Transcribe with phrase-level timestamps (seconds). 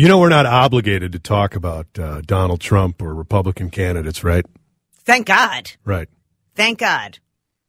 [0.00, 4.46] You know, we're not obligated to talk about uh, Donald Trump or Republican candidates, right?
[4.94, 5.72] Thank God.
[5.84, 6.08] Right.
[6.54, 7.18] Thank God.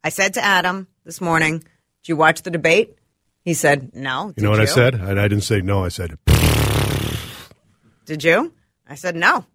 [0.01, 1.67] I said to Adam this morning, Did
[2.05, 2.95] you watch the debate?
[3.43, 4.33] He said, No.
[4.37, 4.93] You know what I said?
[4.93, 5.83] And I didn't say no.
[5.83, 6.17] I said,
[8.05, 8.53] Did you?
[8.87, 9.45] I said, No.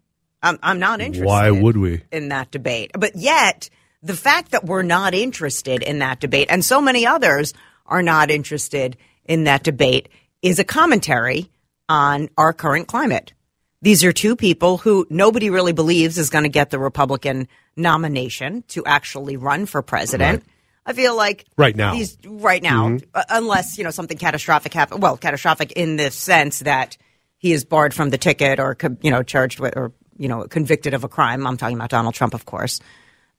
[0.43, 1.25] I'm, I'm not interested.
[1.25, 2.03] why would we?
[2.11, 2.91] in that debate.
[2.93, 3.71] But yet,
[4.03, 7.55] the fact that we're not interested in that debate, and so many others
[7.87, 10.09] are not interested in that debate,
[10.43, 11.49] is a commentary
[11.89, 13.33] on our current climate.
[13.81, 18.63] These are two people who nobody really believes is going to get the Republican nomination
[18.69, 20.43] to actually run for president.
[20.85, 21.91] I feel like Right now.
[21.91, 21.97] Mm-hmm.
[21.97, 24.99] these right now, uh, unless you know something catastrophic happen.
[24.99, 26.97] Well, catastrophic in the sense that
[27.37, 30.93] he is barred from the ticket or you know charged with or you know convicted
[30.93, 31.45] of a crime.
[31.45, 32.79] I'm talking about Donald Trump, of course.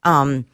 [0.05, 0.45] Um,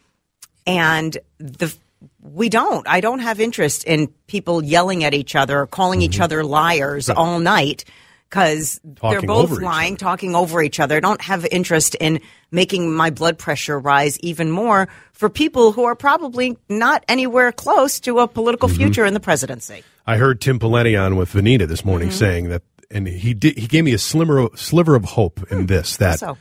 [0.67, 1.75] and the
[2.21, 2.87] we don't.
[2.89, 7.39] I don't have interest in people yelling at each other, calling each other liars all
[7.39, 7.85] night
[8.29, 9.27] because they're Mm-hmm.
[9.27, 10.97] Both lying, talking over each other.
[10.97, 15.85] I don't have interest in making my blood pressure rise even more for people who
[15.85, 18.79] are probably not anywhere close to a political Mm-hmm.
[18.79, 19.85] future in the presidency.
[20.07, 22.17] I heard Tim Pawlenty on with Vineeta this morning Mm-hmm.
[22.19, 25.97] saying that, and he did, he gave me a slimmer sliver of hope in this
[25.99, 26.27] that Hmm.
[26.27, 26.39] so?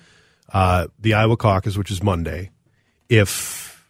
[0.52, 2.50] uh, the Iowa caucus, which is Monday,
[3.10, 3.30] if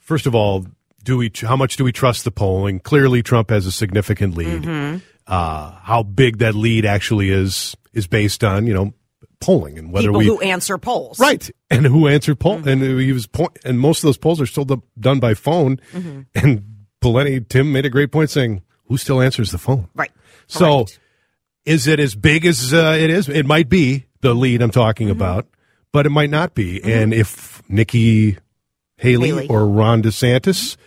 [0.01, 0.66] first of all,
[1.04, 2.80] do we how much do we trust the polling?
[2.80, 4.64] Clearly, Trump has a significant lead.
[4.64, 4.98] Mm-hmm.
[5.26, 8.94] Uh, how big that lead actually is is based on you know
[9.40, 11.20] polling and whether People we who answer polls.
[11.20, 11.50] Right.
[11.70, 12.59] And who answered poll?
[12.59, 12.68] Mm-hmm.
[12.70, 15.78] And he was point, and most of those polls are still do- done by phone.
[15.92, 16.22] Mm-hmm.
[16.36, 16.63] And
[17.02, 19.90] Pawlenty, Tim made a great point saying, who still answers the phone?
[19.94, 20.12] Right.
[20.47, 20.86] So
[21.66, 23.28] is it as big as uh, it is?
[23.28, 25.18] It might be the lead I'm talking Mm-hmm.
[25.18, 25.47] about,
[25.92, 26.81] but it might not be.
[26.84, 28.38] And if Nikki
[28.97, 29.47] Haley, Haley.
[29.50, 30.78] or Ron DeSantis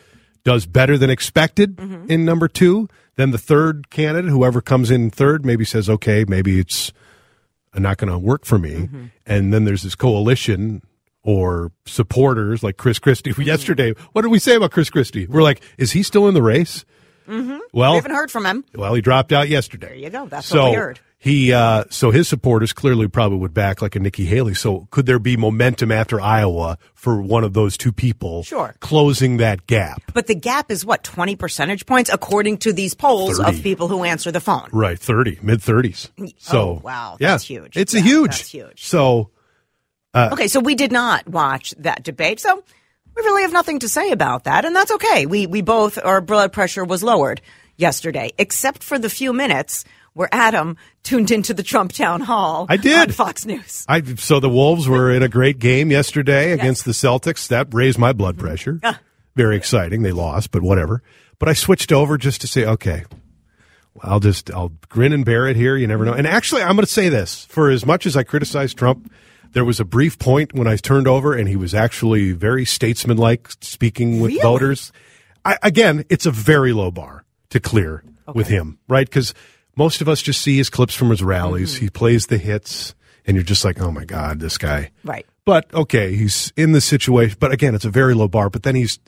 [0.46, 2.10] does better than expected Mm-hmm.
[2.10, 6.58] in number two, then the third candidate, whoever comes in third, maybe says, okay, maybe
[6.60, 6.92] it's
[7.74, 8.72] not going to work for me.
[8.74, 9.04] Mm-hmm.
[9.26, 10.82] And then there's this coalition
[11.22, 13.34] or supporters like Chris Christie.
[13.38, 15.26] Yesterday, what did we say about Chris Christie?
[15.26, 16.84] We're like, is he still in the race?
[17.28, 17.58] Mm-hmm.
[17.72, 18.64] Well, We haven't heard from him.
[18.74, 19.88] well, he dropped out yesterday.
[19.88, 20.26] There you go.
[20.26, 21.00] That's so what we heard.
[21.26, 24.54] He, uh, so his supporters clearly probably would back like a Nikki Haley.
[24.54, 28.44] So could there be momentum after Iowa for one of those two people?
[28.44, 28.76] Sure.
[28.78, 30.00] Closing that gap.
[30.14, 33.56] But the gap is what, 20 percentage points according to these polls 30.
[33.58, 34.68] of people who answer the phone.
[34.70, 36.12] Right, thirty, mid thirties.
[36.38, 37.76] So Oh, wow, yeah, that's huge.
[37.76, 38.84] It's Yeah, a huge, that's huge.
[38.84, 39.30] So
[40.14, 42.38] Okay, so we did not watch that debate.
[42.38, 42.54] So
[43.16, 45.26] we really have nothing to say about that, and that's okay.
[45.26, 47.40] We we both our blood pressure was lowered
[47.76, 49.84] yesterday, except for the few minutes
[50.16, 52.64] where Adam tuned into the Trump town hall.
[52.70, 52.98] I did.
[52.98, 53.84] on Fox News.
[53.86, 57.48] I so the Wolves were in a great game yesterday against the Celtics.
[57.48, 58.46] That raised my blood mm-hmm.
[58.46, 58.80] pressure.
[59.36, 60.02] Very exciting.
[60.02, 61.02] They lost, but whatever.
[61.38, 63.04] But I switched over just to say, okay,
[64.02, 65.76] I'll just I'll grin and bear it here.
[65.76, 66.14] You never know.
[66.14, 69.12] And actually, I'm going to say this: for as much as I criticize Trump,
[69.52, 73.50] there was a brief point when I turned over, and he was actually very statesmanlike,
[73.60, 74.42] speaking with Really?
[74.42, 74.92] voters.
[75.44, 78.02] I, again, it's a very low bar to clear
[78.34, 79.06] with him, right?
[79.06, 79.34] Because
[79.76, 81.74] most of us just see his clips from his rallies.
[81.74, 81.84] Mm-hmm.
[81.84, 82.94] He plays the hits,
[83.26, 84.90] and you're just like, oh my god, this guy.
[85.04, 85.26] Right.
[85.44, 87.36] But okay, he's in this situation.
[87.38, 88.50] But again, it's a very low bar.
[88.50, 88.98] But then he's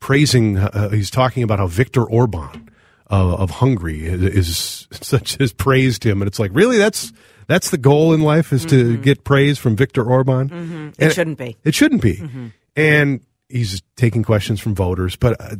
[0.00, 0.58] praising.
[0.58, 2.70] Uh, he's talking about how Viktor Orban
[3.10, 7.12] uh, of Hungary is, is such has praised him, and it's like, really, that's
[7.46, 10.92] that's the goal in life is to get praise from Viktor Orban.
[10.98, 11.56] It shouldn't be.
[11.64, 12.22] It shouldn't be.
[12.74, 15.16] And he's taking questions from voters.
[15.16, 15.56] But uh,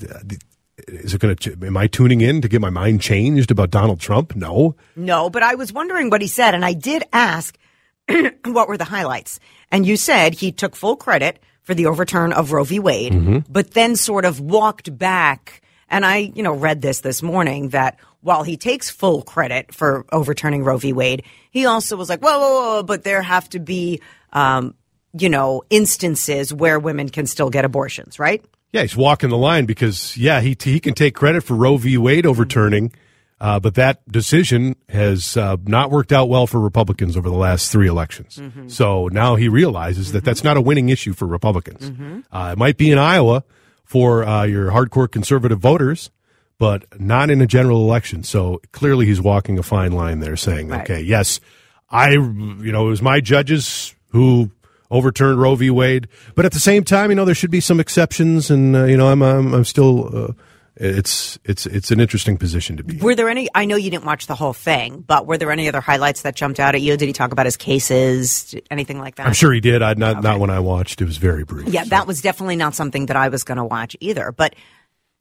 [0.88, 1.56] is it going to?
[1.66, 4.36] Am I tuning in to get my mind changed about Donald Trump?
[4.36, 4.76] No.
[4.94, 7.56] No, but I was wondering what he said, and I did ask
[8.44, 9.40] what were the highlights.
[9.70, 12.78] And you said he took full credit for the overturn of Roe v.
[12.78, 13.38] Wade, Mm-hmm.
[13.52, 15.62] but then sort of walked back.
[15.88, 20.04] And I, you know, read this this morning that while he takes full credit for
[20.12, 20.92] overturning Roe v.
[20.92, 24.00] Wade, he also was like, whoa, whoa, whoa, but there have to be,
[24.32, 24.74] um,
[25.18, 28.44] you know, instances where women can still get abortions, right?
[28.76, 31.96] Yeah, he's walking the line because yeah, he he can take credit for Roe v.
[31.96, 32.92] Wade overturning,
[33.40, 37.72] uh, but that decision has uh, not worked out well for Republicans over the last
[37.72, 38.38] three elections.
[38.66, 41.90] So now he realizes that that's not a winning issue for Republicans.
[42.30, 43.44] Uh, it might be in Iowa
[43.82, 46.10] for uh, your hardcore conservative voters,
[46.58, 48.24] but not in a general election.
[48.24, 50.82] So clearly, he's walking a fine line there, saying, Right.
[50.82, 51.40] "Okay, yes,
[51.88, 54.50] I, you know, it was my judges who."
[54.90, 55.70] Overturned Roe v.
[55.70, 58.84] Wade, but at the same time, you know there should be some exceptions, and uh,
[58.84, 60.32] you know I'm I'm, I'm still uh,
[60.76, 62.98] it's it's it's an interesting position to be.
[62.98, 63.02] in.
[63.02, 63.48] Were there any?
[63.54, 66.36] I know you didn't watch the whole thing, but were there any other highlights that
[66.36, 66.96] jumped out at you?
[66.96, 69.26] Did he talk about his cases, anything like that?
[69.26, 69.80] I'm sure he did.
[69.80, 71.00] I not not when I watched.
[71.00, 71.68] It was very brief.
[71.68, 74.32] Yeah, that was definitely not something that I was going to watch either.
[74.32, 74.54] But,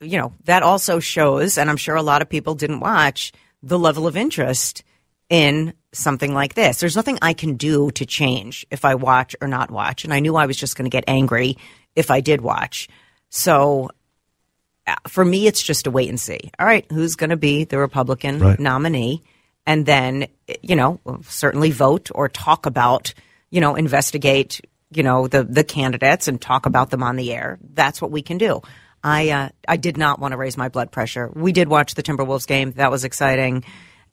[0.00, 3.32] you know, that also shows, and I'm sure a lot of people didn't watch,
[3.62, 4.84] the level of interest
[5.28, 6.78] in something like this.
[6.80, 10.04] There's nothing I can do to change if I watch or not watch.
[10.04, 11.56] And I knew I was just going to get angry
[11.94, 12.88] if I did watch.
[13.30, 13.90] So
[14.86, 16.50] uh, for me, it's just a wait and see.
[16.58, 18.60] All right, who's going to be the Republican Right.
[18.60, 19.22] nominee?
[19.66, 20.28] And then,
[20.62, 23.12] you know, certainly vote or talk about,
[23.50, 24.60] you know, investigate,
[24.92, 27.58] you know, the, the candidates and talk about them on the air.
[27.74, 28.62] That's what we can do.
[29.02, 31.32] I, uh, I did not want to raise my blood pressure.
[31.34, 32.72] We did watch the Timberwolves game.
[32.72, 33.64] That was exciting.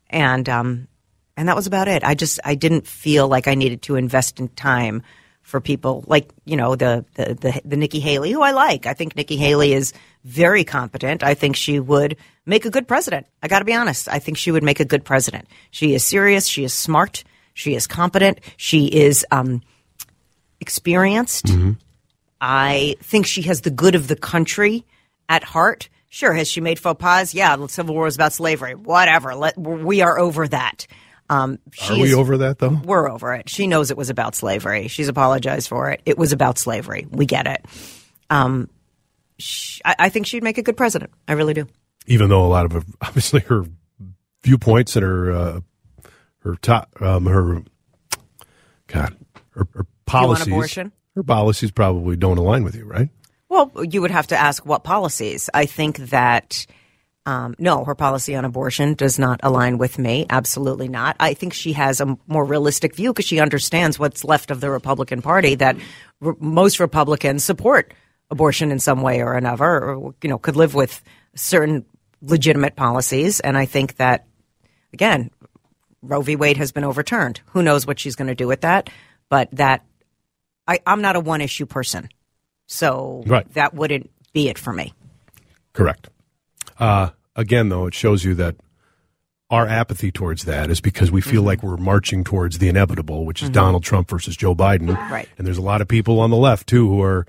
[0.09, 0.87] And, um,
[1.35, 2.03] and that was about it.
[2.03, 5.03] I just, I didn't feel like I needed to invest in time
[5.43, 8.85] for people like you know the the the, the Nikki Haley, who I like.
[8.85, 9.93] I think Nikki Haley is
[10.23, 11.21] very competent.
[11.21, 13.27] I think she would make a good president.
[13.43, 14.07] I got to be honest.
[14.07, 15.47] I think she would make a good president.
[15.69, 16.47] She is serious.
[16.47, 17.23] She is smart.
[17.53, 18.39] She is competent.
[18.57, 19.61] She is um,
[20.59, 21.49] experienced.
[22.41, 24.85] I think she has the good of the country
[25.29, 25.89] at heart.
[26.09, 27.33] Sure, has she made faux pas?
[27.33, 28.75] Yeah, the Civil War was about slavery.
[28.75, 29.35] Whatever.
[29.35, 30.87] Let, we are over that.
[31.29, 32.79] Um, she Are we over that though?
[32.83, 33.49] we're over it.
[33.49, 34.87] She knows it was about slavery.
[34.87, 36.01] She's apologized for it.
[36.05, 37.07] It was about slavery.
[37.09, 37.65] We get it.
[38.29, 38.69] Um,
[39.39, 41.11] sh I, I think she'd make a good president.
[41.27, 41.67] I really do.
[42.07, 43.63] Even though a lot of obviously her
[44.43, 45.61] viewpoints and her uh,
[46.39, 47.63] her top um, her
[48.87, 49.15] God
[49.51, 50.75] her, her policies
[51.15, 53.09] her policies probably don't align with you, right?
[53.49, 55.49] Well, you would have to ask what policies.
[55.53, 56.65] I think that
[57.25, 60.25] um, no, her policy on abortion does not align with me.
[60.29, 61.15] Absolutely not.
[61.19, 64.69] I think she has a more realistic view because she understands what's left of the
[64.69, 65.55] Republican Party.
[65.55, 65.77] That
[66.19, 67.93] re- most Republicans support
[68.29, 71.01] abortion in some way or another, or you know, could live with
[71.35, 71.85] certain
[72.21, 73.39] legitimate policies.
[73.39, 74.27] And I think that
[74.91, 75.31] again,
[76.01, 76.35] Roe v.
[76.35, 77.39] Wade has been overturned.
[77.47, 78.89] Who knows what she's going to do with that?
[79.29, 79.85] But that
[80.67, 82.09] I, I'm not a one issue person.
[82.67, 83.51] So Right.
[83.53, 84.93] that wouldn't be it for me.
[85.73, 86.09] Correct.
[86.83, 88.57] Uh, again, though, it shows you that
[89.49, 93.41] our apathy towards that is because we feel like we're marching towards the inevitable, which
[93.41, 94.93] is Donald Trump versus Joe Biden.
[95.09, 95.29] Right.
[95.37, 97.25] And there's a lot of people on the left, too, who are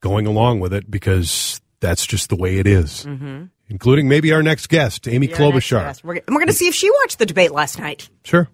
[0.00, 3.06] going along with it because that's just the way it is.
[3.68, 5.80] Including maybe our next guest, Amy Klobuchar.
[5.80, 8.10] Yes, We're, we're going to see if she watched the debate last night.
[8.24, 8.50] Sure.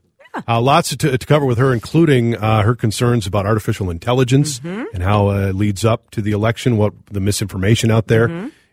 [0.47, 5.03] Uh, lots to, to cover with her, including uh, her concerns about artificial intelligence and
[5.03, 8.29] how uh, it leads up to the election, what the misinformation out there,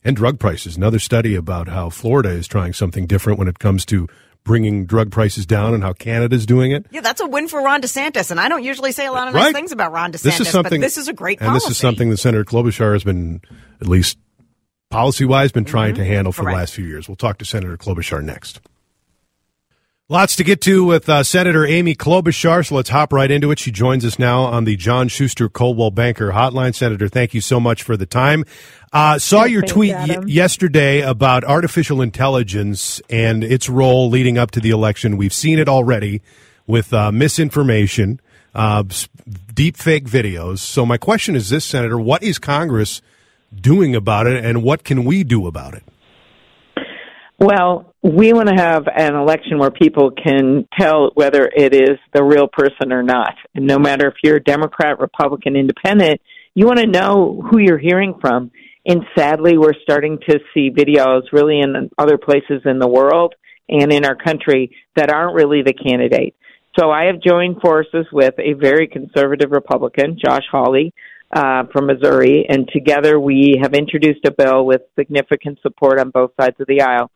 [0.05, 0.77] and drug prices.
[0.77, 4.07] Another study about how Florida is trying something different when it comes to
[4.45, 6.85] bringing drug prices down and how Canada's doing it.
[6.91, 9.33] Yeah, that's a win for Ron DeSantis, and I don't usually say a lot of
[9.33, 9.45] Right.
[9.45, 10.21] nice things about Ron DeSantis.
[10.21, 11.65] This is something, but this is a great and policy.
[11.65, 13.41] this is something that Senator Klobuchar has been,
[13.81, 14.19] at least
[14.91, 16.03] policy wise, been trying mm-hmm.
[16.03, 16.55] to handle for Correct.
[16.55, 17.09] the last few years.
[17.09, 18.61] We'll talk to Senator Klobuchar next.
[20.07, 23.57] Lots to get to with uh, Senator Amy Klobuchar, so let's hop right into it.
[23.57, 26.75] She joins us now on the John Schuster Coldwell Banker Hotline.
[26.75, 28.45] Senator, thank you so much for the time.
[28.93, 34.51] Uh, saw your thanks, tweet y- yesterday about artificial intelligence and its role leading up
[34.51, 35.17] to the election.
[35.17, 36.21] We've seen it already
[36.67, 38.19] with uh, misinformation,
[38.53, 38.83] uh,
[39.55, 40.59] deep fake videos.
[40.59, 43.01] So my question is this, Senator: What is Congress
[43.59, 45.83] doing about it, and what can we do about it?
[47.39, 52.23] Well, we want to have an election where people can tell whether it is the
[52.23, 53.33] real person or not.
[53.55, 56.21] And no matter if you're a Democrat, Republican, Independent,
[56.53, 58.51] you want to know who you're hearing from.
[58.85, 63.33] And sadly, we're starting to see videos really in other places in the world
[63.67, 66.35] and in our country that aren't really the candidate.
[66.77, 70.93] So I have joined forces with a very conservative Republican, Josh Hawley,
[71.35, 76.31] uh, from Missouri, and together we have introduced a bill with significant support on both
[76.39, 77.09] sides of the aisle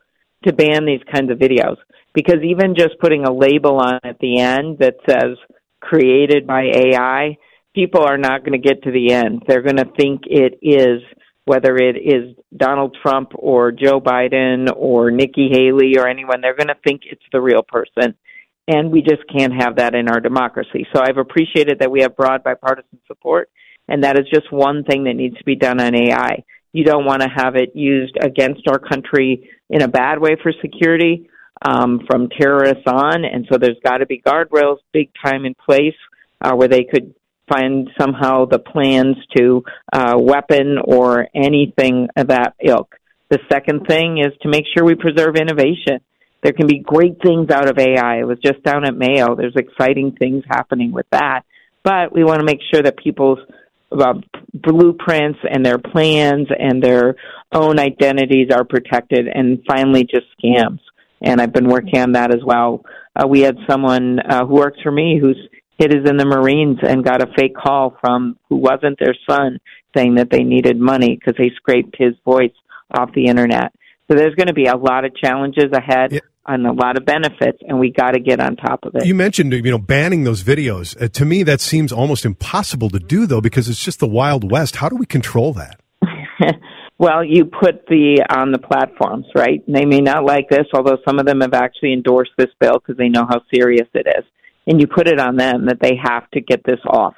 [0.46, 1.78] to ban these kinds of videos.
[2.14, 5.38] Because even just putting a label on at the end that says
[5.80, 7.38] created by AI,
[7.76, 9.44] people are not going to get to the end.
[9.48, 11.02] They're going to think it is,
[11.46, 16.68] whether it is Donald Trump or Joe Biden or Nikki Haley or anyone, they're going
[16.68, 18.16] to think it's the real person.
[18.68, 20.86] And we just can't have that in our democracy.
[20.94, 23.50] So I've appreciated that we have broad bipartisan support,
[23.88, 26.44] and that is just one thing that needs to be done on AI.
[26.72, 30.52] You don't want to have it used against our country in a bad way for
[30.62, 31.30] security
[31.62, 35.96] um, from terrorists on, and so there's got to be guardrails big time in place
[36.42, 37.14] uh, where they could
[37.50, 42.96] find somehow the plans to uh, weapon or anything of that ilk.
[43.30, 46.00] The second thing is to make sure we preserve innovation.
[46.42, 48.20] There can be great things out of AI.
[48.20, 49.36] I was just down at Mayo.
[49.36, 51.42] There's exciting things happening with that.
[51.84, 53.40] But we want to make sure that people's
[53.92, 54.14] uh,
[54.54, 57.16] blueprints and their plans and their
[57.52, 60.80] own identities are protected and finally just scams.
[61.22, 62.84] And I've been working on that as well.
[63.16, 65.38] Uh, we had someone uh, who works for me whose
[65.80, 69.60] kid is in the Marines and got a fake call from who wasn't their son
[69.96, 72.54] saying that they needed money because they scraped his voice
[72.92, 73.74] off the internet.
[74.10, 76.14] So there's going to be a lot of challenges ahead.
[76.14, 76.20] Yeah
[76.50, 79.06] and a lot of benefits, and we got to get on top of it.
[79.06, 81.00] You mentioned, you know, banning those videos.
[81.00, 84.50] Uh, to me, that seems almost impossible to do, though, because it's just the Wild
[84.50, 84.78] West.
[84.78, 85.80] How do we control that?
[86.98, 89.64] well, you put the on the platforms, right?
[89.68, 92.80] And they may not like this, although some of them have actually endorsed this bill
[92.80, 94.26] because they know how serious it is.
[94.66, 97.16] And you put it on them that they have to get this off,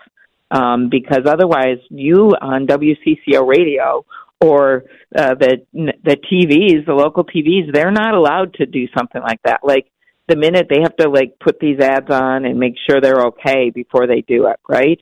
[0.51, 4.05] um, because otherwise, you on WCCO radio
[4.41, 9.41] or uh, the the TVs, the local TVs, they're not allowed to do something like
[9.43, 9.61] that.
[9.63, 9.87] Like
[10.27, 13.69] the minute they have to like put these ads on and make sure they're okay
[13.69, 14.99] before they do it, right?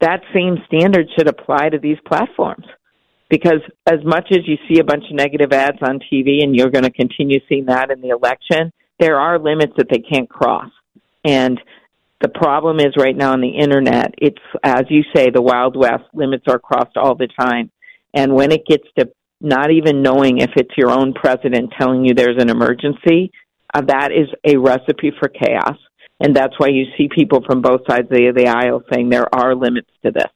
[0.00, 2.66] That same standard should apply to these platforms.
[3.28, 6.70] Because as much as you see a bunch of negative ads on TV and you're
[6.70, 10.70] going to continue seeing that in the election, there are limits that they can't cross.
[11.24, 11.60] And
[12.20, 16.04] the problem is right now on the internet, it's, as you say, the Wild West,
[16.12, 17.70] limits are crossed all the time.
[18.14, 22.14] And when it gets to not even knowing if it's your own president telling you
[22.14, 23.32] there's an emergency,
[23.72, 25.76] uh, that is a recipe for chaos.
[26.20, 29.54] And that's why you see people from both sides of the, aisle saying there are
[29.54, 30.28] limits to this.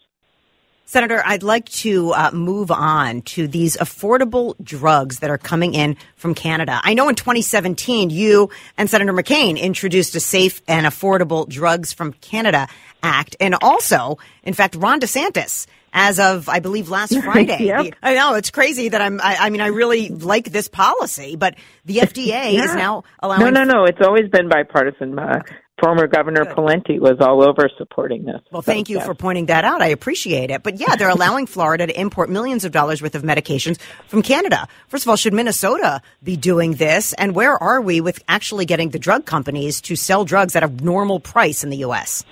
[0.86, 5.96] Senator, I'd like to uh, move on to these affordable drugs that are coming in
[6.14, 6.78] from Canada.
[6.82, 12.12] I know in 2017, you and Senator McCain introduced a Safe and Affordable Drugs from
[12.12, 12.68] Canada
[13.02, 13.34] Act.
[13.40, 17.64] And also, in fact, Ron DeSantis as of I believe last Friday.
[17.64, 17.94] yep.
[18.02, 19.20] I know it's crazy that I'm.
[19.20, 21.54] I, I, mean, I really like this policy, but
[21.86, 22.64] the FDA yeah.
[22.64, 23.54] is now allowing.
[23.54, 23.84] No, no, no.
[23.84, 25.18] It's always been bipartisan.
[25.18, 25.40] Uh,
[25.80, 26.56] former Governor Good.
[26.56, 28.40] Pawlenty was all over supporting this.
[28.50, 29.82] Well, thank you for pointing that out.
[29.82, 30.62] I appreciate it.
[30.62, 34.68] But yeah, they're allowing Florida to import millions of dollars worth of medications from Canada.
[34.88, 37.12] First of all, should Minnesota be doing this?
[37.14, 40.68] And where are we with actually getting the drug companies to sell drugs at a
[40.68, 42.24] normal price in the U.S.?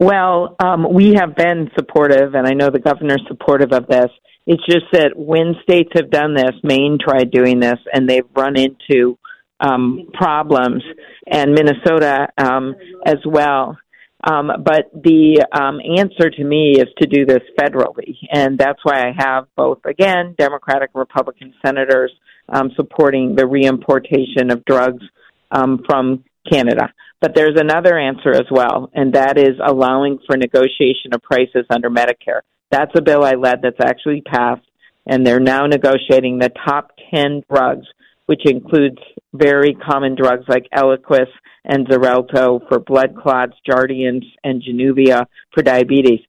[0.00, 4.10] Well, um, we have been supportive, and I know the governor's supportive of this.
[4.46, 8.56] It's just that when states have done this, Maine tried doing this, and they've run
[8.56, 9.18] into
[9.58, 10.84] um, problems,
[11.26, 13.76] and Minnesota um, as well.
[14.22, 19.00] Um, but the um, answer to me is to do this federally, and that's why
[19.00, 22.12] I have both, again, Democratic and Republican senators
[22.48, 25.02] um, supporting the reimportation of drugs
[25.50, 26.92] um, from Canada.
[27.20, 31.90] But there's another answer as well, and that is allowing for negotiation of prices under
[31.90, 32.40] Medicare.
[32.70, 34.66] That's a bill I led that's actually passed,
[35.06, 37.86] and they're now negotiating the top 10 drugs,
[38.26, 38.98] which includes
[39.32, 41.26] very common drugs like Eliquis
[41.64, 46.20] and Xarelto for blood clots, Jardiance, and Januvia for diabetes.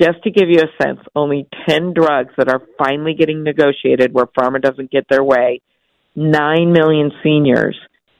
[0.00, 4.26] Just to give you a sense, only 10 drugs that are finally getting negotiated where
[4.26, 5.60] pharma doesn't get their way.
[6.14, 7.76] 9 million seniors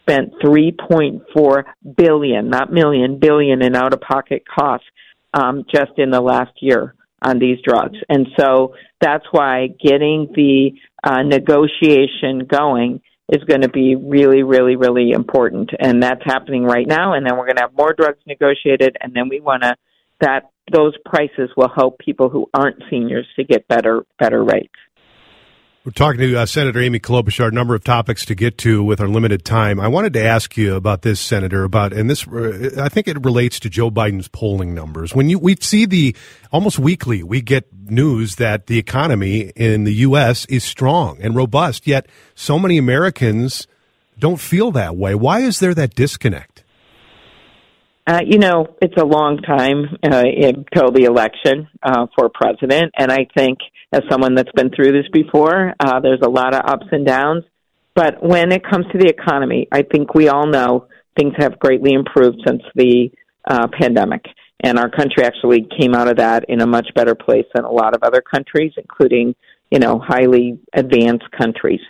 [0.08, 1.64] spent 3.4
[1.96, 4.86] billion, not million, billion in out of pocket costs
[5.34, 7.98] um, just in the last year on these drugs.
[8.08, 10.70] And so that's why getting the
[11.02, 15.70] uh, negotiation going is going to be really, really, really important.
[15.78, 17.12] And that's happening right now.
[17.14, 18.96] And then we're going to have more drugs negotiated.
[19.00, 19.76] And then we want to,
[20.20, 24.74] that those prices will help people who aren't seniors to get better, better rates.
[25.88, 29.00] We're talking to uh, Senator Amy Klobuchar, a number of topics to get to with
[29.00, 29.80] our limited time.
[29.80, 33.24] I wanted to ask you about this, Senator, about, and this, uh, I think it
[33.24, 35.14] relates to Joe Biden's polling numbers.
[35.14, 36.14] When you, we see the,
[36.52, 40.44] almost weekly, we get news that the economy in the U.S.
[40.50, 42.04] is strong and robust, yet
[42.34, 43.66] so many Americans
[44.18, 45.14] don't feel that way.
[45.14, 46.57] Why is there that disconnect?
[48.08, 53.12] Uh, you know, it's a long time uh, until the election uh, for president, and
[53.12, 53.58] I think–
[53.92, 55.74] as someone that's been through this before.
[55.80, 57.44] Uh, there's a lot of ups and downs.
[57.94, 60.86] But when it comes to the economy, I think we all know
[61.18, 63.10] things have greatly improved since the
[63.48, 64.24] uh, pandemic.
[64.62, 67.70] And our country actually came out of that in a much better place than a
[67.70, 69.34] lot of other countries, including,
[69.70, 71.80] you know, highly advanced countries.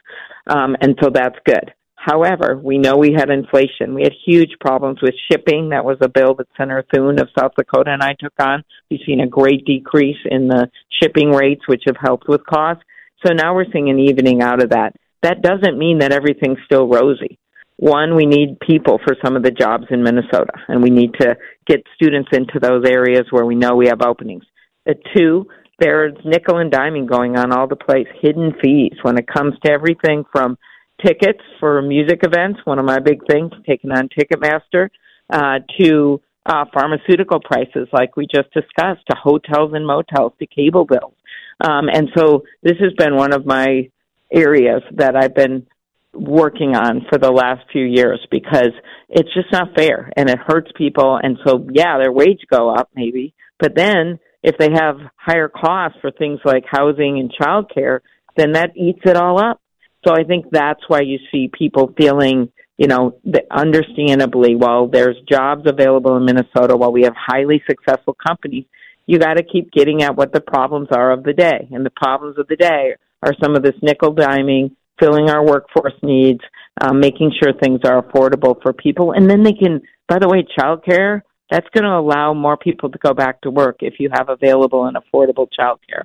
[0.47, 1.73] Um, and so that's good.
[2.09, 3.93] However, we know we had inflation.
[3.93, 5.69] We had huge problems with shipping.
[5.69, 8.65] That was a bill that Senator Thune of South Dakota and I took on.
[8.91, 10.71] We've seen a great decrease in the
[11.03, 12.83] shipping rates, which have helped with costs.
[13.27, 14.95] So now we're seeing an evening out of that.
[15.23, 17.38] That doesn't mean that everything's still rosy.
[17.77, 21.37] One, we need people for some of the jobs in Minnesota, and we need to
[21.67, 24.45] get students into those areas where we know we have openings.
[24.88, 25.47] Uh, two,
[25.79, 29.71] there's nickel and diming going on all the place, hidden fees when it comes to
[29.71, 30.57] everything from
[31.05, 34.90] tickets for music events, one of my big things, taking on Ticketmaster,
[35.31, 40.85] uh, to uh, pharmaceutical prices, like we just discussed, to hotels and motels, to cable
[40.85, 41.14] bills.
[41.61, 43.90] Um, and so this has been one of my
[44.33, 45.67] areas that I've been
[46.12, 48.71] working on for the last few years because
[49.09, 51.19] it's just not fair and it hurts people.
[51.23, 55.99] And so, yeah, their wage go up maybe, but then if they have higher costs
[56.00, 58.00] for things like housing and childcare,
[58.37, 59.61] then that eats it all up.
[60.09, 65.65] So I think that's why you see people feeling, you know, understandably, while there's jobs
[65.67, 68.65] available in Minnesota, while we have highly successful companies,
[69.07, 71.69] you got to keep getting at what the problems are of the day.
[71.73, 75.95] And the problems of the day are some of this nickel diming, filling our workforce
[76.03, 76.41] needs,
[76.81, 79.12] um, making sure things are affordable for people.
[79.12, 82.99] And then they can, by the way, childcare, that's going to allow more people to
[82.99, 86.05] go back to work if you have available and affordable childcare.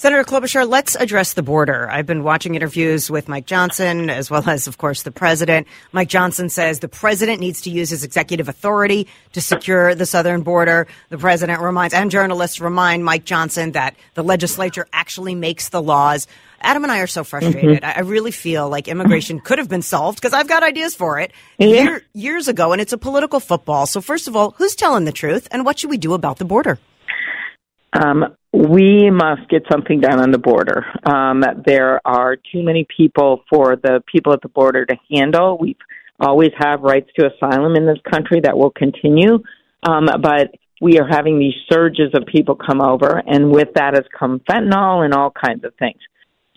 [0.00, 1.86] Senator Klobuchar, let's address the border.
[1.90, 5.66] I've been watching interviews with Mike Johnson as well as, of course, the president.
[5.92, 10.40] Mike Johnson says the president needs to use his executive authority to secure the southern
[10.40, 10.86] border.
[11.10, 16.26] The president reminds, and journalists remind Mike Johnson that the legislature actually makes the laws.
[16.62, 17.82] Adam and I are so frustrated.
[17.82, 17.98] Mm-hmm.
[17.98, 21.30] I really feel like immigration could have been solved because I've got ideas for it
[21.58, 21.66] yeah.
[21.66, 23.84] Year, years ago, and it's a political football.
[23.84, 26.46] So, first of all, who's telling the truth, and what should we do about the
[26.46, 26.78] border?
[27.92, 30.84] Um, we must get something done on the border.
[31.04, 35.56] Um, there are too many people for the people at the border to handle.
[35.58, 35.76] We
[36.18, 39.38] always have rights to asylum in this country that will continue,
[39.84, 44.04] um, but we are having these surges of people come over, and with that has
[44.18, 46.00] come fentanyl and all kinds of things.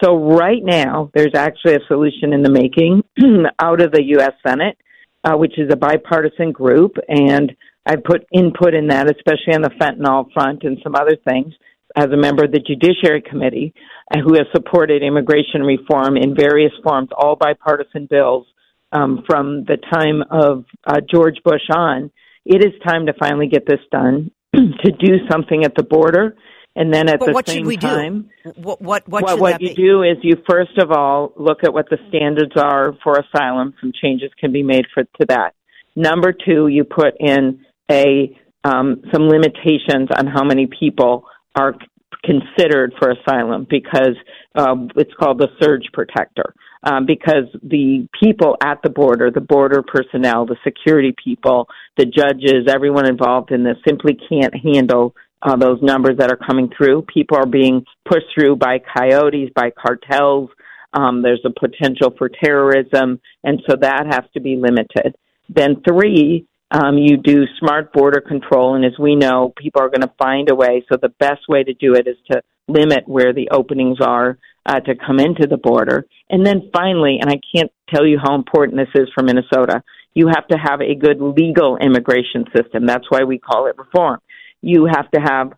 [0.04, 3.04] So right now, there's actually a solution in the making
[3.60, 4.34] out of the U.S.
[4.46, 4.78] Senate,
[5.24, 7.54] uh, which is a bipartisan group, and
[7.86, 11.54] I put input in that, especially on the fentanyl front and some other things,
[11.96, 13.74] as a member of the Judiciary Committee,
[14.14, 18.48] uh, who has supported immigration reform in various forms, all bipartisan bills
[18.92, 22.12] um, from the time of uh, George Bush on.
[22.46, 26.36] It is time to finally get this done, to do something at the border.
[26.76, 28.50] And then at but the what same should we time, do?
[28.56, 29.74] What what what, well, what you be?
[29.76, 33.76] do is you first of all look at what the standards are for asylum.
[33.80, 35.54] Some changes can be made for to that.
[35.96, 41.26] Number two, you put in a um, some limitations on how many people
[41.56, 41.76] are
[42.24, 44.16] considered for asylum because
[44.56, 46.54] um, it's called the surge protector.
[46.86, 52.68] Um, because the people at the border, the border personnel, the security people, the judges,
[52.68, 57.04] everyone involved in this simply can't handle uh, those numbers that are coming through.
[57.04, 60.50] People are being pushed through by coyotes, by cartels.
[60.94, 65.16] Um, there's a potential for terrorism, and so that has to be limited.
[65.48, 70.02] Then three, um, you do smart border control, and as we know, people are going
[70.02, 70.84] to find a way.
[70.92, 74.80] So the best way to do it is to limit where the openings are uh,
[74.80, 76.06] to come into the border.
[76.30, 79.84] And then finally, and I can't tell you how important this is for Minnesota,
[80.16, 82.86] you have to have a good legal immigration system.
[82.88, 84.20] That's why we call it reform.
[84.62, 85.54] You have to have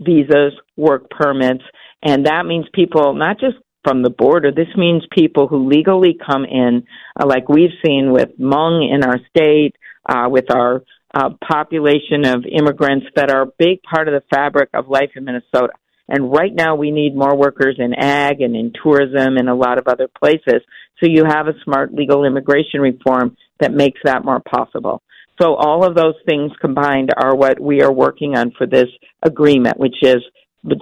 [0.00, 1.64] visas, work permits,
[2.02, 4.52] and that means people not just from the border.
[4.52, 6.84] This means people who legally come in,
[7.18, 9.74] uh, like we've seen with Hmong in our state,
[10.10, 10.82] uh, with our
[11.14, 15.24] uh, population of immigrants that are a big part of the fabric of life in
[15.24, 15.72] Minnesota.
[16.08, 19.78] And right now we need more workers in ag and in tourism and a lot
[19.78, 20.60] of other places.
[20.98, 25.02] So you have a smart legal immigration reform that makes that more possible.
[25.40, 28.88] So all of those things combined are what we are working on for this
[29.22, 30.18] agreement, which is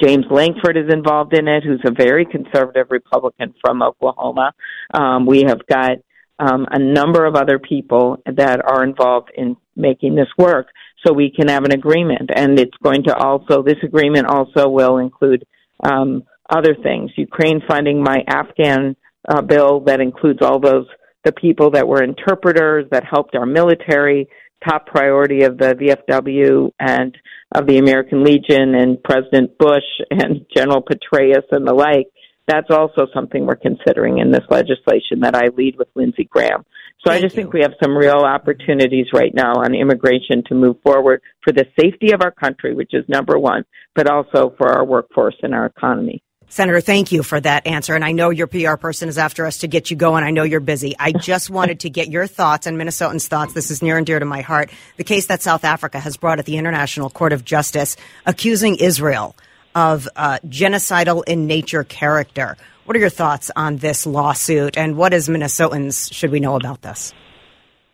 [0.03, 4.53] James Lankford is involved in it, who's a very conservative Republican from Oklahoma.
[4.93, 5.99] Um, we have got
[6.38, 10.68] um, a number of other people that are involved in making this work
[11.05, 12.31] so we can have an agreement.
[12.35, 15.44] And it's going to also, this agreement also will include
[15.83, 17.11] um, other things.
[17.16, 18.96] Ukraine funding my Afghan
[19.29, 20.87] uh, bill that includes all those,
[21.24, 24.29] the people that were interpreters that helped our military,
[24.66, 25.74] top priority of the
[26.11, 27.16] VFW and
[27.55, 32.09] of the American Legion and President Bush and General Petraeus and the like
[32.48, 36.64] that's also something we're considering in this legislation that I lead with Lindsey Graham.
[37.04, 37.42] So Thank I just you.
[37.42, 41.66] think we have some real opportunities right now on immigration to move forward for the
[41.78, 45.66] safety of our country, which is number one, but also for our workforce and our
[45.66, 46.22] economy.
[46.50, 47.94] Senator, thank you for that answer.
[47.94, 50.24] And I know your PR person is after us to get you going.
[50.24, 50.96] I know you're busy.
[50.98, 53.52] I just wanted to get your thoughts and Minnesotans' thoughts.
[53.52, 54.70] This is near and dear to my heart.
[54.96, 59.37] The case that South Africa has brought at the International Court of Justice accusing Israel
[59.74, 62.57] of uh, genocidal in nature character.
[62.85, 66.83] What are your thoughts on this lawsuit, and what as Minnesotans should we know about
[66.83, 67.12] this?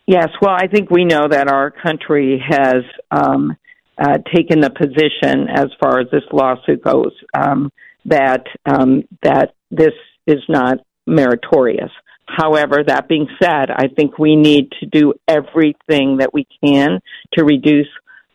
[0.06, 3.56] Yes, well, I think we know that our country has um,
[3.98, 7.72] uh, taken the position, as far as this lawsuit goes, um,
[8.04, 9.94] that um, that this
[10.26, 11.90] is not meritorious.
[12.26, 17.00] However, that being said, I think we need to do everything that we can
[17.34, 17.88] to reduce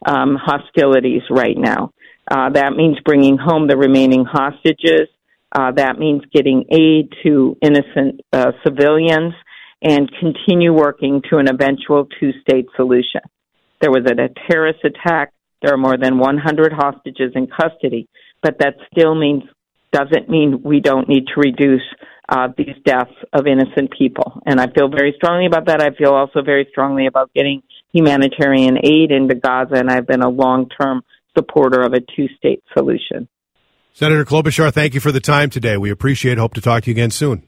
[0.06, 1.92] um, hostilities right now.
[2.30, 5.08] Uh, that means bringing home the remaining hostages.
[5.52, 9.34] Uh, that means getting aid to innocent uh, civilians
[9.82, 13.22] and continue working to an eventual two state solution.
[13.82, 15.34] There was a, a terrorist attack.
[15.62, 18.08] There are more than 100 hostages in custody,
[18.44, 19.44] but that still means
[19.92, 21.82] doesn't mean we don't need to reduce
[22.30, 24.40] uh, these deaths of innocent people.
[24.46, 25.82] And I feel very strongly about that.
[25.82, 30.30] I feel also very strongly about getting humanitarian aid into Gaza, and I've been a
[30.30, 31.02] long term
[31.40, 33.28] supporter of a two state solution.
[33.94, 35.78] Senator Klobuchar, thank you for the time today.
[35.78, 36.38] We appreciate it.
[36.38, 37.44] Hope to talk to you again soon.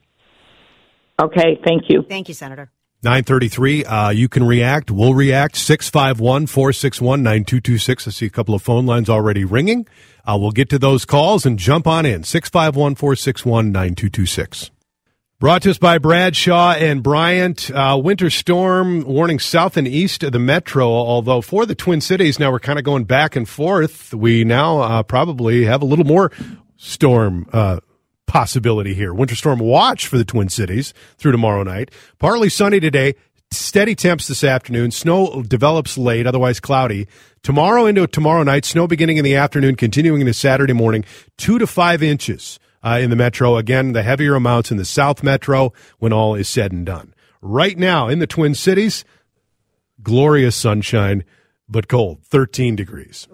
[1.21, 2.03] Okay, thank you.
[2.07, 2.71] Thank you, Senator.
[3.03, 4.91] 933, uh, you can react.
[4.91, 5.55] We'll react.
[5.57, 8.07] 651 461 9226.
[8.07, 9.87] I see a couple of phone lines already ringing.
[10.23, 12.23] Uh, we'll get to those calls and jump on in.
[12.23, 14.71] 651 461 9226.
[15.41, 17.71] Brought to us by Bradshaw and Bryant.
[17.71, 20.85] Uh, winter storm warning south and east of the metro.
[20.87, 24.13] Although for the Twin Cities, now we're kind of going back and forth.
[24.13, 26.31] We now uh, probably have a little more
[26.77, 27.79] storm uh,
[28.27, 29.15] possibility here.
[29.15, 31.89] Winter storm watch for the Twin Cities through tomorrow night.
[32.19, 33.15] Partly sunny today.
[33.49, 34.91] Steady temps this afternoon.
[34.91, 37.07] Snow develops late, otherwise cloudy.
[37.41, 38.63] Tomorrow into tomorrow night.
[38.63, 41.03] Snow beginning in the afternoon, continuing into Saturday morning.
[41.35, 43.57] Two to five inches uh, in the metro.
[43.57, 47.13] Again, the heavier amounts in the South Metro when all is said and done.
[47.41, 49.03] Right now in the Twin Cities,
[50.01, 51.23] glorious sunshine,
[51.67, 53.27] but cold, 13 degrees.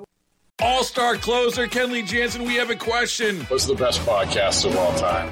[0.60, 3.42] All star closer Kenley Jansen, we have a question.
[3.42, 5.32] What's the best podcast of all time?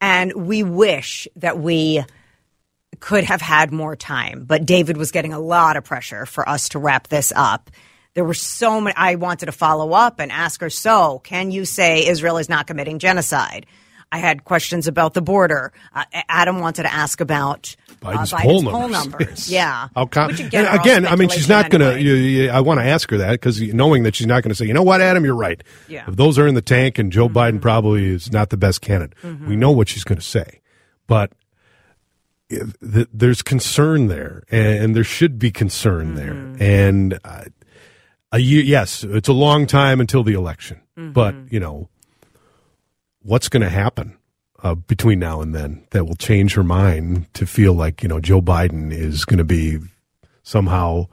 [0.00, 2.04] And we wish that we
[3.00, 6.70] could have had more time, but David was getting a lot of pressure for us
[6.70, 7.70] to wrap this up.
[8.14, 8.96] There were so many.
[8.96, 12.66] I wanted to follow up and ask her, so can you say Israel is not
[12.66, 13.66] committing genocide?
[14.10, 15.72] I had questions about the border.
[15.94, 18.72] Uh, Adam wanted to ask about Biden's, uh, poll Biden's numbers.
[18.80, 19.28] poll numbers.
[19.28, 19.50] Yes.
[19.50, 19.88] Yeah.
[19.94, 22.48] How com- Which again, and are all again, I mean, she's not going to.
[22.48, 24.72] I want to ask her that because knowing that she's not going to say, you
[24.72, 25.62] know what, Adam, you're right.
[25.88, 26.04] Yeah.
[26.08, 27.36] If those are in the tank and Joe Mm-hmm.
[27.56, 29.14] Biden probably is not the best candidate,
[29.46, 30.60] we know what she's going to say.
[31.06, 31.32] But
[32.80, 36.54] there's concern there, and, there should be concern Mm-hmm.
[36.56, 36.86] there.
[36.86, 37.44] And uh,
[38.32, 41.12] a year, yes, it's a long time until the election, Mm-hmm.
[41.12, 41.88] but you know,
[43.22, 44.16] what's going to happen?
[44.60, 48.18] Uh, between now and then, that will change her mind to feel like you know
[48.18, 49.78] Joe Biden is going to be
[50.42, 51.06] somehow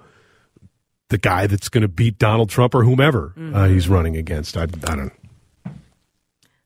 [1.10, 4.58] the guy that's going to beat Donald Trump or whomever uh, he's running against.
[4.58, 5.14] I, I don't.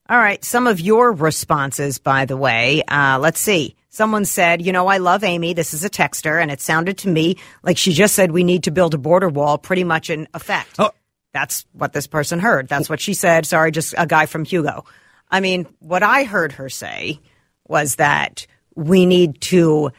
[0.08, 0.42] All right.
[0.42, 2.82] Some of your responses, by the way.
[2.88, 3.76] Uh, let's see.
[3.90, 5.52] Someone said, you know, I love Amy.
[5.52, 8.64] This is a texter, and it sounded to me like she just said we need
[8.64, 10.76] to build a border wall pretty much in effect.
[10.78, 10.92] Oh.
[11.32, 12.68] That's what this person heard.
[12.68, 13.46] That's what she said.
[13.46, 14.84] Sorry, just a guy from Hugo.
[15.30, 17.20] I mean, what I heard her say
[17.68, 19.90] was that we need to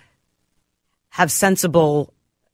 [1.10, 2.14] have sensible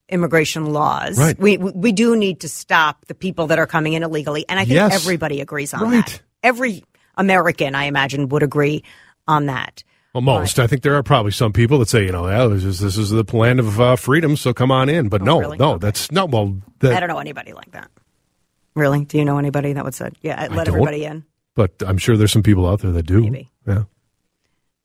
[0.10, 1.18] immigration laws.
[1.18, 1.38] Right.
[1.38, 4.64] We we do need to stop the people that are coming in illegally, and I
[4.64, 4.94] think Yes.
[4.94, 6.06] everybody agrees on Right.
[6.06, 6.22] that.
[6.44, 6.84] Every
[7.16, 8.84] American, I imagine, would agree
[9.28, 9.84] on that.
[10.14, 10.58] Well, most.
[10.60, 12.98] I think there are probably some people that say, you know, yeah, this is this
[12.98, 15.10] is the land of uh, freedom, so come on in.
[15.10, 15.58] But no, Oh, really?
[15.58, 15.80] no, Okay.
[15.86, 16.30] that's not.
[16.32, 17.90] Well, I don't know anybody like that.
[18.76, 19.04] Really?
[19.06, 21.26] Do you know anybody that would say, "Yeah, let everybody in"?
[21.58, 23.24] But I'm sure there's some people out there that do.
[23.24, 23.50] Maybe.
[23.66, 23.86] Yeah.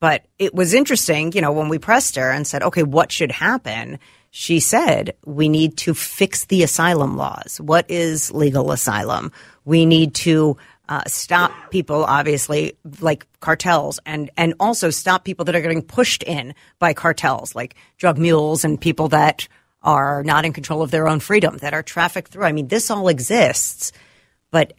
[0.00, 3.30] But it was interesting, you know, when we pressed her and said, okay, what should
[3.30, 3.98] happen?
[4.30, 7.60] She said, we need to fix the asylum laws.
[7.60, 9.32] What is legal asylum?
[9.66, 10.56] We need to
[10.88, 16.22] uh, stop people, obviously, like cartels, and, and also stop people that are getting pushed
[16.22, 19.46] in by cartels, like drug mules and people that
[19.82, 22.44] are not in control of their own freedom, that are trafficked through.
[22.44, 23.92] I mean, this all exists,
[24.50, 24.72] but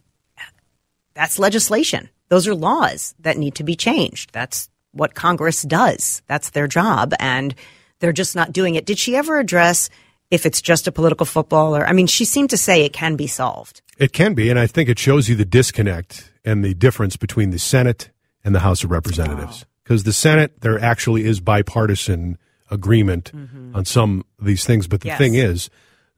[1.14, 2.10] that's legislation.
[2.30, 4.32] Those are laws that need to be changed.
[4.34, 6.22] That's what Congress does.
[6.28, 7.14] That's their job.
[7.20, 7.56] And
[8.00, 8.86] they're just not doing it.
[8.86, 9.90] Did she ever address
[10.32, 13.16] if it's just a political football or, I mean, she seemed to say it can
[13.16, 13.82] be solved.
[14.00, 17.52] It can be, and I think it shows you the disconnect and the difference between
[17.52, 18.10] the Senate
[18.44, 19.66] and the House of Representatives.
[19.84, 22.40] Because the Senate, there actually is bipartisan
[22.72, 23.76] agreement mm-hmm.
[23.76, 25.18] on some of these things, but the Yes.
[25.20, 25.70] thing is,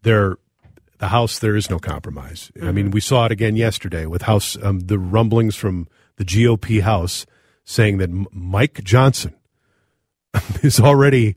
[0.04, 0.38] they're
[1.00, 2.52] the House, there is no compromise.
[2.62, 6.82] I mean, we saw it again yesterday with House, um, the rumblings from the GOP
[6.82, 7.26] House
[7.64, 9.36] saying that M- Mike Johnson
[10.64, 11.36] is already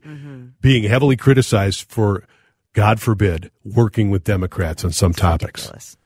[0.61, 2.25] being heavily criticized for,
[2.73, 5.63] God forbid, working with Democrats on some topics.
[5.63, 5.97] Ridiculous.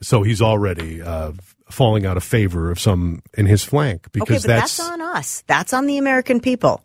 [0.00, 1.32] So he's already uh,
[1.70, 5.00] falling out of favor of some in his flank because Okay, but that's, that's, on
[5.00, 5.42] us.
[5.46, 6.84] That's on the American people.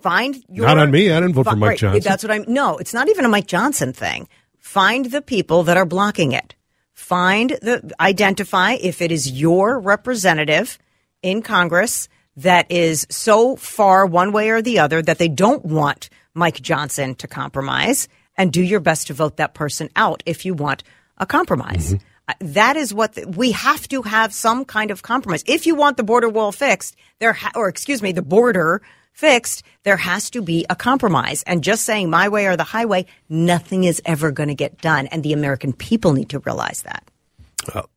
[0.00, 1.10] Find your Not on me.
[1.10, 2.02] I didn't vote for Fi- Mike right, Johnson.
[2.02, 2.44] That's what I'm.
[2.46, 4.28] No, it's not even a Mike Johnson thing.
[4.66, 6.56] Find the people that are blocking it.
[6.92, 10.76] Find the identify if it is your representative
[11.22, 16.10] in Congress that is so far one way or the other that they don't want
[16.34, 20.52] Mike Johnson to compromise, and do your best to vote that person out if you
[20.52, 20.82] want
[21.16, 21.94] a compromise.
[21.94, 22.04] Mm-hmm.
[22.28, 25.44] Uh, That is what the, we have to have some kind of compromise.
[25.46, 28.82] If you want the border wall fixed, there ha- or excuse me, the border
[29.16, 31.42] fixed, there has to be a compromise.
[31.46, 35.06] And just saying my way or the highway, nothing is ever going to get done.
[35.06, 37.08] And the American people need to realize that.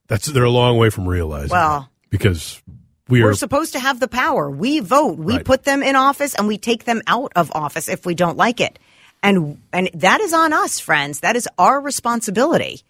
[0.07, 1.51] that's they're a long way from realizing.
[1.51, 2.61] Well, because
[3.09, 4.49] we We're supposed to have the power.
[4.49, 5.17] We vote.
[5.17, 5.45] We Right.
[5.45, 8.61] put them in office and we take them out of office if we don't like
[8.61, 8.79] it.
[9.21, 11.19] And and that is on us, friends.
[11.19, 12.81] That is our responsibility.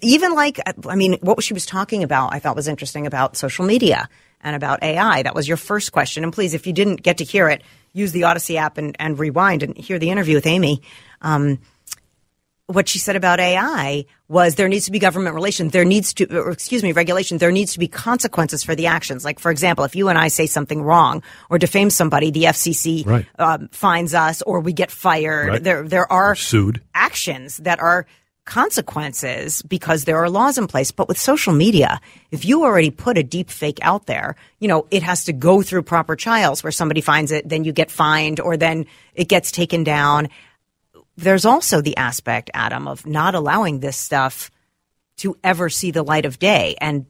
[0.00, 3.64] Even like I mean, what she was talking about, I thought was interesting about social
[3.64, 4.08] media
[4.42, 5.22] and about AI.
[5.22, 6.24] That was your first question.
[6.24, 9.18] And please, if you didn't get to hear it, use the Odyssey app and, and
[9.18, 10.82] rewind and hear the interview with Amy.
[11.22, 11.58] Um,
[12.66, 15.68] what she said about AI was there needs to be government relation.
[15.70, 17.38] There needs to, or excuse me, regulation.
[17.38, 19.24] There needs to be consequences for the actions.
[19.24, 23.04] Like, for example, if you and I say something wrong or defame somebody, the FCC
[23.04, 23.26] Right.
[23.40, 25.48] um, fines us or we get fired.
[25.48, 25.62] Right.
[25.64, 26.80] There, there are sued.
[26.94, 28.06] actions that are
[28.50, 30.90] consequences because there are laws in place.
[30.90, 32.00] But with social media,
[32.32, 35.62] if you already put a deep fake out there, you know, it has to go
[35.62, 39.52] through proper trials where somebody finds it, then you get fined or then it gets
[39.52, 40.28] taken down.
[41.16, 44.50] There's also the aspect, Adam, of not allowing this stuff
[45.18, 46.74] to ever see the light of day.
[46.80, 47.06] And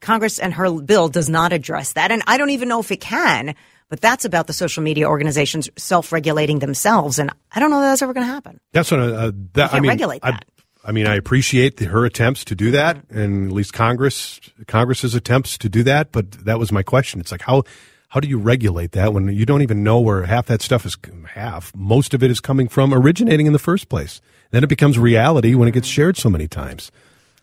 [0.00, 2.10] Congress and her bill does not address that.
[2.10, 3.54] And I don't even know if it can,
[3.88, 7.20] but that's about the social media organizations self regulating themselves.
[7.20, 8.58] And I don't know that that's ever going to happen.
[8.72, 9.90] That's what uh, that I mean.
[9.90, 10.44] regulate that.
[10.84, 13.18] I mean, I appreciate the, her attempts to do that, mm-hmm.
[13.18, 16.12] and at least Congress Congress's attempts to do that.
[16.12, 17.20] But that was my question.
[17.20, 17.62] It's like how
[18.08, 20.96] how do you regulate that when you don't even know where half that stuff is?
[21.34, 24.20] Half, most of it is coming from originating in the first place.
[24.50, 25.94] Then it becomes reality when it gets mm-hmm.
[25.94, 26.92] shared so many times.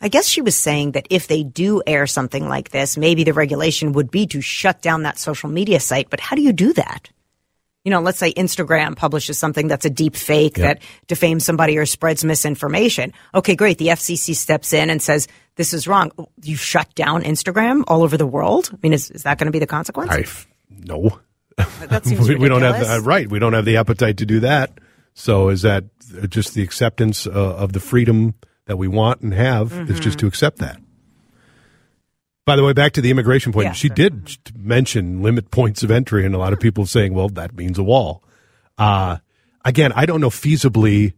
[0.04, 3.34] I guess she was saying that if they do air something like this, maybe the
[3.34, 6.10] regulation would be to shut down that social media site.
[6.10, 7.10] But how do you do that?
[7.84, 10.66] You know, let's say Instagram publishes something that's a deep fake Yep.
[10.80, 13.12] that defames somebody or spreads misinformation.
[13.34, 13.80] Okay, great.
[13.80, 16.12] The FCC steps in and says, this is wrong.
[16.44, 18.70] You shut down Instagram all over the world?
[18.72, 20.12] I mean, is, is that going to be the consequence?
[20.12, 21.20] I f- no,
[21.58, 23.30] that seems we, we don't have the, uh, right.
[23.30, 24.78] We don't have the appetite to do that.
[25.14, 25.86] So is that
[26.30, 28.36] just the acceptance uh, of the freedom
[28.68, 30.80] that we want and have is just to accept that?
[32.46, 33.96] By the way, back to the immigration point, Yeah, she sure.
[33.96, 37.78] did mention limit points of entry, and a lot of people saying, "Well, that means
[37.78, 38.24] a wall."
[38.78, 39.18] Uh,
[39.64, 41.14] again, I don't know feasibly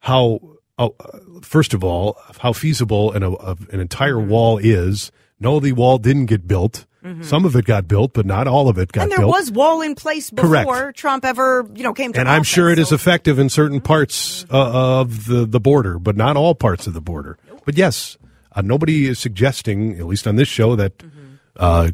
[0.00, 0.40] how.
[0.78, 3.30] Oh, uh, first of all, how feasible an, a,
[3.70, 4.30] an entire Mm-hmm.
[4.30, 5.12] wall is.
[5.38, 6.86] No, the wall didn't get built.
[7.22, 9.02] Some of it got built, but not all of it got Mm-hmm.
[9.02, 9.32] And there built.
[9.32, 10.96] was wall in place before Correct.
[10.96, 12.20] Trump ever, you know, came to power.
[12.20, 15.98] and I'm sure it is so- effective in certain parts uh, of the, the border,
[15.98, 17.38] but not all parts of the border.
[17.64, 18.16] But yes,
[18.54, 21.34] uh, nobody is suggesting, at least on this show, that Mm-hmm.
[21.56, 21.90] uh,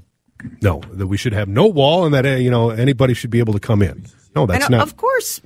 [0.62, 3.40] no, that we should have no wall and that uh, you know anybody should be
[3.40, 4.07] able to come in.
[4.37, 4.87] No, that's and uh, not.
[4.87, 5.40] of course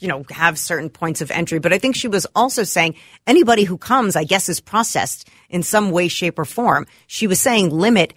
[0.00, 2.94] you know have certain points of entry but i think she was also saying
[3.26, 7.38] anybody who comes i guess is processed in some way shape or form she was
[7.38, 8.14] saying limit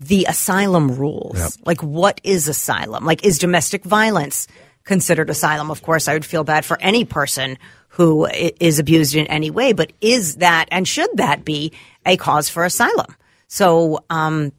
[0.00, 4.48] the asylum rules like what is asylum like is domestic violence
[4.84, 7.58] considered asylum of course i would feel bad for any person
[7.92, 11.72] who is abused in any way but is that and should that be
[12.04, 13.14] a cause for asylum
[13.48, 14.52] so um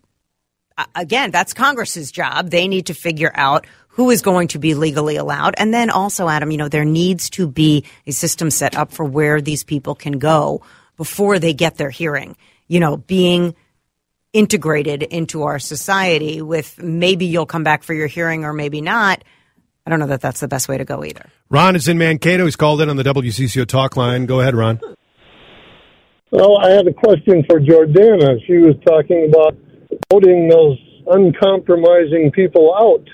[0.95, 2.49] again, that's Congress's job.
[2.49, 5.53] They need to figure out who is going to be legally allowed.
[5.57, 9.05] And then also, Adam, you know, there needs to be a system set up for
[9.05, 10.63] where these people can go
[10.97, 12.35] before they get their hearing.
[12.67, 13.55] You know, being
[14.31, 19.23] integrated into our society with maybe you'll come back for your hearing or maybe not.
[19.85, 21.25] I don't know that that's the best way to go either.
[21.49, 22.45] Ron is in Mankato.
[22.45, 24.25] He's called in on the WCCO talk line.
[24.25, 24.79] Go ahead, Ron.
[26.31, 28.39] Well, I had a question for Jordana.
[28.47, 29.55] She was talking about
[30.11, 33.07] voting those uncompromising people out.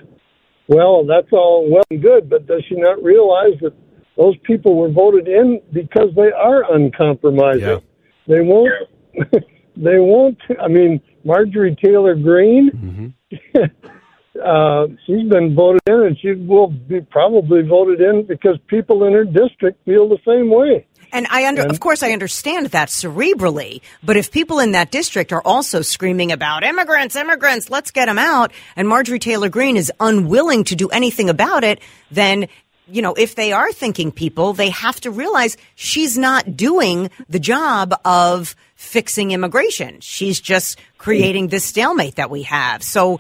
[0.68, 3.74] Well, that's all well and good, but does she not realize that
[4.16, 7.62] those people were voted in because they are uncompromising?
[7.62, 7.80] Yeah.
[8.28, 8.72] They won't.
[9.76, 10.38] they won't.
[10.62, 12.72] I mean, Marjorie Taylor Greene.
[12.72, 13.88] Mm-hmm.
[14.40, 19.14] uh, she's been voted in, and she will be probably voted in because people in
[19.14, 20.86] her district feel the same way.
[21.12, 23.82] And I under, of course, I understand that cerebrally.
[24.04, 28.20] But if people in that district are also screaming about immigrants, immigrants, let's get them
[28.20, 31.80] out, and Marjorie Taylor Greene is unwilling to do anything about it,
[32.12, 32.48] then
[32.92, 37.40] you know, if they are thinking people, they have to realize she's not doing the
[37.40, 40.00] job of fixing immigration.
[40.00, 42.82] She's just creating this stalemate that we have.
[42.82, 43.20] So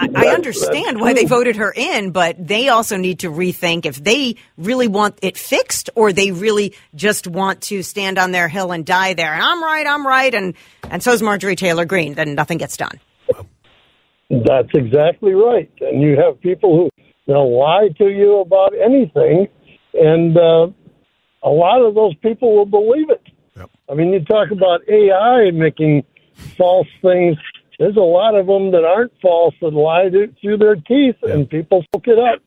[0.00, 4.02] I, I understand why they voted her in, but they also need to rethink if
[4.02, 8.72] they really want it fixed or they really just want to stand on their hill
[8.72, 9.34] and die there.
[9.34, 10.54] And I'm right, I'm right, and
[10.90, 12.14] and so is Marjorie Taylor Greene.
[12.14, 12.98] Then nothing gets done.
[14.30, 15.70] That's exactly right.
[15.80, 19.48] And you have people who they'll lie to you about anything,
[19.92, 20.68] and uh,
[21.42, 23.22] a lot of those people will believe it.
[23.56, 23.70] Yep.
[23.90, 26.04] I mean, you talk about AI making
[26.56, 27.36] false things.
[27.80, 31.82] There's a lot of them that aren't false and lie through their teeth, and people
[31.94, 32.42] look it up.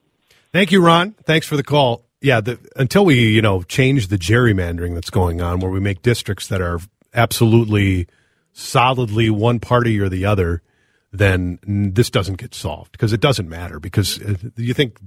[0.52, 1.16] Thank you, Ron.
[1.24, 2.06] Thanks for the call.
[2.22, 6.04] Yeah, the, until we you know change the gerrymandering that's going on, where we make
[6.04, 6.80] districts that are
[7.16, 8.06] absolutely
[8.52, 10.62] solidly one party or the other,
[11.12, 13.80] then this doesn't get solved because it doesn't matter.
[13.80, 15.02] Because uh, you think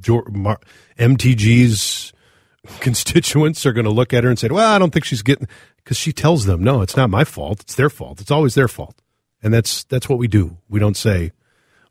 [0.99, 2.13] MTG's
[2.81, 5.47] constituents are going to look at her and say, "Well, I don't think she's getting,"
[5.77, 7.61] because she tells them, "No, it's not my fault.
[7.61, 8.21] It's their fault.
[8.21, 9.01] It's always their fault."
[9.47, 10.59] And that's that's what we do.
[10.69, 11.31] We don't say,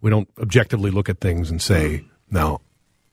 [0.02, 2.60] we don't objectively look at things and say, "No,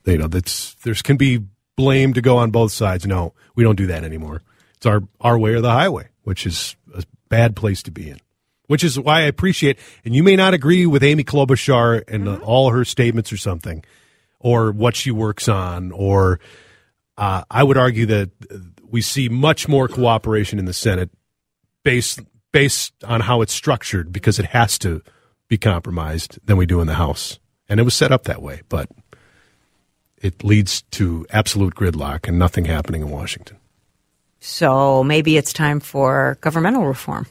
[0.05, 1.45] you know, that's there's can be
[1.77, 4.43] blame to go on both sides." No, we don't do that anymore.
[4.79, 8.19] It's our our way or the highway, which is a bad place to be in
[8.67, 9.79] which is why I appreciate.
[10.05, 13.85] And you may not agree with Amy Klobuchar and uh, all her statements or something,
[14.41, 16.41] or what she works on, or
[17.17, 18.31] uh, I would argue that
[18.83, 21.11] we see much more cooperation in the Senate
[21.85, 22.21] based
[22.53, 25.03] based on how it's structured because it has to
[25.49, 27.39] be compromised than we do in the House,
[27.69, 28.89] and it was set up that way, but.
[30.25, 33.57] It leads to absolute gridlock and nothing happening in Washington.
[34.39, 37.27] So maybe it's time for governmental reform.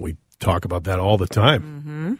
[0.00, 1.62] We talk about that all the time.
[1.62, 2.14] Mm-hmm.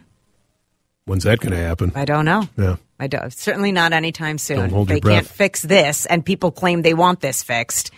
[1.04, 1.92] When's that going to happen?
[1.94, 2.48] I don't know.
[2.56, 2.76] Yeah.
[2.98, 3.32] I don't.
[3.32, 4.58] Certainly not anytime soon.
[4.58, 7.90] Don't hold they can't fix this, and people claim they want this fixed.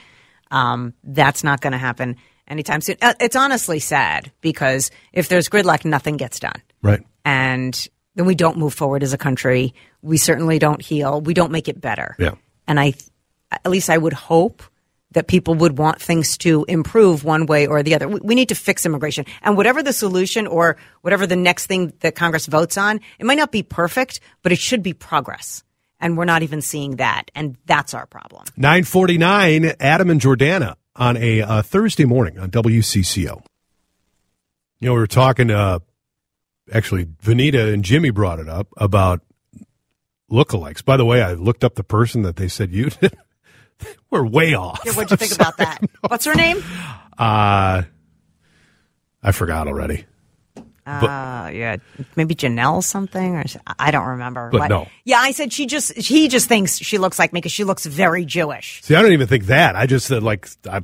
[0.50, 2.16] Um, that's not going to happen
[2.48, 2.96] anytime soon.
[3.00, 7.00] Uh, it's honestly sad because if there's gridlock, nothing gets done, Right.
[7.24, 9.74] and then we don't move forward as a country.
[10.02, 11.20] We certainly don't heal.
[11.20, 12.16] We don't make it better.
[12.18, 12.32] Yeah.
[12.66, 12.94] And I,
[13.52, 14.62] at least I would hope
[15.12, 18.06] that people would want things to improve one way or the other.
[18.08, 19.24] We, we need to fix immigration.
[19.42, 23.38] And whatever the solution or whatever the next thing that Congress votes on, it might
[23.38, 25.62] not be perfect, but it should be progress.
[26.00, 27.30] And we're not even seeing that.
[27.34, 28.44] And that's our problem.
[28.56, 33.42] 949, Adam and Jordana on a uh, Thursday morning on WCCO.
[34.80, 35.78] You know, we were talking, uh,
[36.72, 39.20] actually, Vineeta and Jimmy brought it up about
[40.30, 40.84] lookalikes.
[40.84, 43.16] By the way, I looked up the person that they said you did.
[44.10, 44.80] we're way off.
[44.84, 45.82] Yeah, what'd you think about that?
[46.06, 46.62] What's her name?
[47.16, 47.82] Uh,
[49.22, 50.04] I forgot already.
[50.88, 51.76] Uh, yeah,
[52.16, 53.44] maybe Janelle something, or
[53.78, 54.50] I don't remember.
[54.50, 54.88] But no.
[55.04, 57.84] Yeah, I said she just he just thinks she looks like me because she looks
[57.86, 58.82] very Jewish.
[58.82, 59.76] See, I don't even think that.
[59.76, 60.82] I just said, like, I,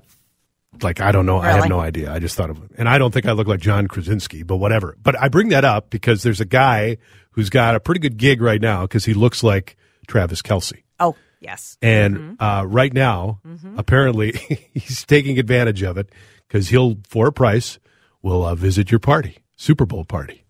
[0.83, 1.38] like, I don't know.
[1.38, 2.12] I have no idea.
[2.12, 4.97] I just thought of, and I don't think I look like John Krasinski, but whatever.
[5.03, 6.99] But I bring that up because there's a guy
[7.33, 10.83] who's got a pretty good gig right now because he looks like Travis Kelce.
[11.01, 11.77] Oh, yes.
[11.83, 13.40] And uh, right now,
[13.77, 14.33] apparently,
[14.75, 16.11] he's taking advantage of it
[16.47, 17.79] because he'll, for a price,
[18.23, 20.45] will uh, visit your party, Super Bowl party.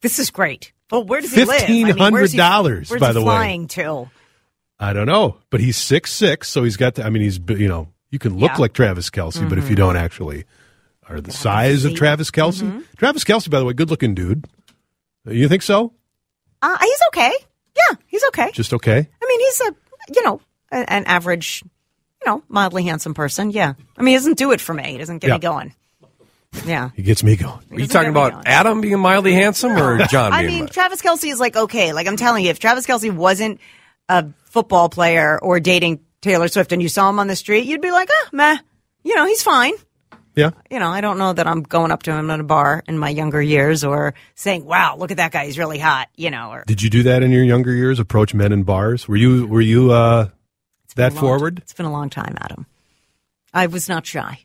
[0.00, 0.72] This is great.
[0.90, 1.62] Well, where does he live?
[1.62, 3.24] I mean, where's he- $1,500, where's by he the way.
[3.26, 4.10] flying to?
[4.78, 6.96] I don't know, but he's six six, so he's got.
[6.96, 8.58] The, I mean, he's you know, you can look Yeah.
[8.58, 10.44] like Travis Kelce, but if you don't actually
[11.08, 11.94] are the size of.
[11.94, 14.46] Travis Kelce, Travis Kelce, by the way, good looking dude.
[15.24, 15.92] You think so?
[16.60, 17.32] Uh, he's okay.
[17.76, 18.50] Yeah, he's okay.
[18.52, 18.98] Just okay.
[19.22, 19.74] I mean, he's a
[20.14, 20.40] you know
[20.72, 23.50] an average, you know, mildly handsome person.
[23.52, 23.74] Yeah.
[23.96, 24.92] I mean, he doesn't do it for me.
[24.92, 25.34] He doesn't get Yeah.
[25.34, 25.74] me going.
[26.66, 26.90] Yeah.
[26.94, 27.60] He gets me going.
[27.70, 30.74] Are you talking about Adam being mildly handsome or John I being mean, mildly?
[30.74, 31.92] Travis Kelce is like okay.
[31.92, 33.60] Like I'm telling you, if Travis Kelce wasn't
[34.08, 37.80] a football player or dating Taylor Swift, and you saw him on the street, you'd
[37.80, 38.58] be like, ah, meh.
[39.02, 39.72] You know, he's fine.
[40.34, 40.50] Yeah.
[40.70, 42.98] You know, I don't know that I'm going up to him at a bar in
[42.98, 46.50] my younger years or saying, "Wow, look at that guy, he's really hot." You know,
[46.52, 47.98] or Did you do that in your younger years?
[47.98, 49.06] Approach men in bars?
[49.08, 50.28] Were you were you uh,
[50.96, 51.58] that a long- forward?
[51.58, 52.66] It's been a long time, Adam.
[53.52, 54.40] I was not shy.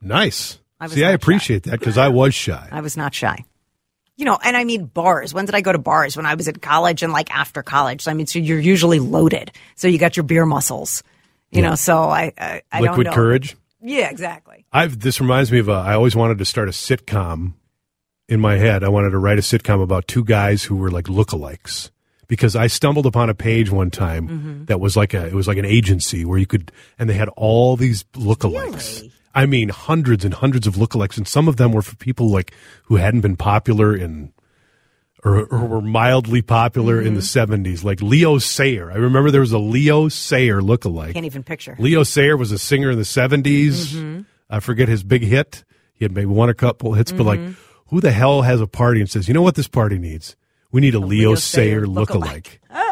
[0.00, 0.58] Nice.
[0.80, 2.68] I See, I appreciate that because I was shy.
[2.70, 3.44] I was not shy.
[4.16, 5.34] You know, and I mean bars.
[5.34, 6.16] When did I go to bars?
[6.16, 8.02] When I was in college and like after college.
[8.02, 9.52] So I mean, so you're usually loaded.
[9.74, 11.02] So you got your beer muscles.
[11.50, 13.56] You know, so I, I, I don't Liquid courage.
[13.80, 14.66] Yeah, exactly.
[14.72, 17.52] I've this reminds me of a, I always wanted to start a sitcom
[18.28, 18.82] in my head.
[18.84, 21.90] I wanted to write a sitcom about two guys who were like lookalikes
[22.26, 24.64] because I stumbled upon a page one time Mm-hmm.
[24.64, 27.28] that was like a it was like an agency where you could and they had
[27.36, 29.00] all these lookalikes.
[29.02, 29.12] Really?
[29.36, 32.52] I mean, hundreds and hundreds of lookalikes, and some of them were for people like
[32.84, 34.32] who hadn't been popular in
[35.24, 37.26] or, or were mildly popular in the Mm-hmm.
[37.26, 38.90] seventies, like Leo Sayer.
[38.90, 41.14] I remember there was a Leo Sayer lookalike.
[41.14, 41.76] Can't even picture.
[41.78, 43.92] Leo Sayer was a singer in the 70s.
[43.94, 44.20] Mm-hmm.
[44.48, 45.64] I forget his big hit.
[45.94, 47.52] He had maybe one a couple hits, but like, Mm-hmm.
[47.88, 50.36] who the hell has a party and says, you know what this party needs?
[50.70, 52.58] We need a, Leo, Leo Sayer Sayer lookalike.
[52.70, 52.85] lookalike.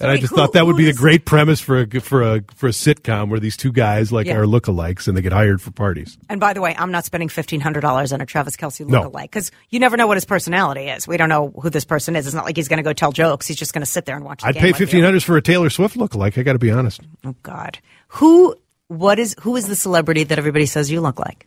[0.00, 2.42] And I just who- thought that would be a great premise for a for a
[2.56, 4.36] for a sitcom where these two guys like Yeah.
[4.38, 6.18] are lookalikes and they get hired for parties.
[6.28, 9.22] And by the way, I'm not spending fifteen hundred dollars on a Travis Kelce lookalike
[9.22, 11.06] because you never know what his personality is.
[11.06, 12.26] We don't know who this person is.
[12.26, 13.46] It's not like he's going to go tell jokes.
[13.46, 14.42] He's just going to sit there and watch.
[14.42, 16.36] The I'd pay fifteen hundred for a Taylor Swift lookalike.
[16.38, 17.00] I got to be honest.
[17.24, 17.78] Oh God,
[18.08, 18.56] who?
[18.88, 19.36] What is?
[19.42, 21.46] Who is the celebrity that everybody says you look like?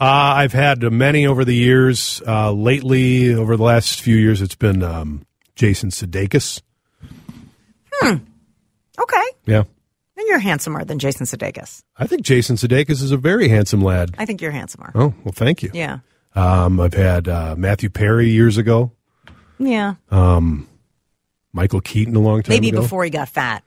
[0.00, 0.04] Uh,
[0.36, 2.22] I've had many over the years.
[2.26, 5.24] Uh, lately, over the last few years, it's been um,
[5.56, 6.62] Jason Sudeikis.
[8.02, 9.62] Okay, Yeah.
[10.16, 11.82] then you're handsomer than Jason Sudeikis.
[11.96, 14.14] I think Jason Sudeikis is a very handsome lad.
[14.18, 14.92] I think you're handsomer.
[14.94, 15.70] Oh, well, thank you.
[15.72, 15.98] Yeah,
[16.34, 18.92] Um, I've had uh, Matthew Perry years ago,
[19.58, 19.94] yeah.
[20.10, 20.68] Um,
[21.52, 22.80] Michael Keaton a long time Maybe ago.
[22.82, 23.62] before he got fat.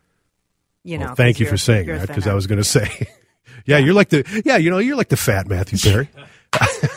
[0.84, 1.06] You know.
[1.08, 3.08] Well, thank you for saying that because I was going to say,
[3.66, 6.10] yeah, you're like the yeah, you know, you're like the fat Matthew Perry.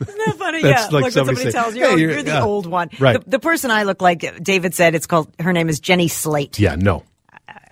[0.00, 0.62] Isn't that funny?
[0.62, 0.84] That's yeah.
[0.84, 1.82] like Look what somebody somebody saying, tells you.
[1.84, 2.90] "Hey, oh, you're- you're, the yeah." old one.
[2.98, 3.22] Right.
[3.22, 5.32] The, the person I look like, David said, it's called.
[5.38, 6.58] Her name is Jenny Slate.
[6.58, 7.04] yeah, no,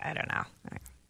[0.03, 0.43] I don't know.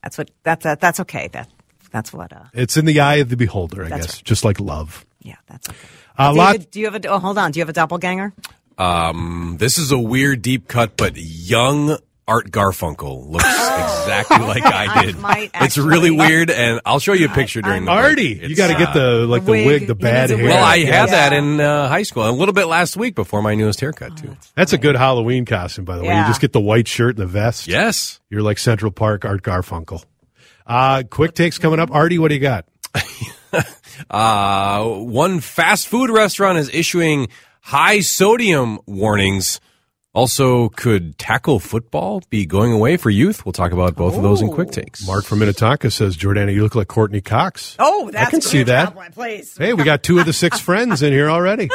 [0.02, 0.30] That's what.
[0.42, 1.28] That's that, that's okay.
[1.28, 1.48] That
[1.90, 2.32] that's what.
[2.32, 4.24] Uh, it's in the eye of the beholder, I guess, right.
[4.24, 5.04] just like love.
[5.22, 5.78] yeah, that's okay.
[6.18, 6.70] A David, lot.
[6.70, 7.08] Do you have a?
[7.08, 7.50] Oh, hold on.
[7.52, 8.32] Do you have a doppelganger?
[8.78, 11.98] Um, this is a weird deep cut, but young
[12.30, 15.18] Art Garfunkel looks exactly like I I did.
[15.18, 18.04] might it's really weird, and I'll show you a picture during the break.
[18.04, 19.66] Artie, you got to get uh, the like the wig.
[19.66, 20.44] wig, the bad hair.
[20.44, 21.00] Well, I Yeah.
[21.00, 24.16] had that in uh, high school, a little bit last week before my newest haircut
[24.16, 24.36] too.
[24.54, 26.16] That's a good Halloween costume, by the way.
[26.16, 27.66] You just get the white shirt and the vest.
[27.66, 28.20] Yes.
[28.30, 30.04] You're like Central Park Art Garfunkel.
[30.66, 31.90] Uh, quick takes coming up.
[31.90, 32.64] Artie, what do you got?
[34.08, 37.28] Uh, one fast food restaurant is issuing
[37.60, 39.60] high sodium warnings.
[40.12, 43.46] Also, could tackle football be going away for youth?
[43.46, 44.72] We'll talk about both of those in quick oh.
[44.72, 45.06] takes.
[45.06, 47.76] Mark from Minnetonka says, Jordana, you look like Courteney Cox.
[47.78, 48.92] Oh, that's I can see that.
[48.92, 49.56] Job, Please.
[49.56, 51.70] Hey, we got two of the six friends in here already.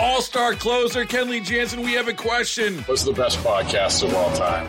[0.00, 2.78] All star closer Kenley Jansen, we have a question.
[2.84, 4.68] What's the best podcast of all time?